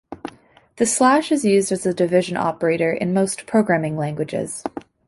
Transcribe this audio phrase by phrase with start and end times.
[0.77, 4.63] The slash is used as a division operator in most programming languages.